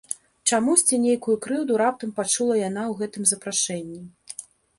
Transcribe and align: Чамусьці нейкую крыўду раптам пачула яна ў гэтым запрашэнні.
Чамусьці 0.51 0.97
нейкую 1.03 1.35
крыўду 1.47 1.73
раптам 1.81 2.15
пачула 2.21 2.57
яна 2.63 2.83
ў 2.93 3.03
гэтым 3.03 3.23
запрашэнні. 3.35 4.01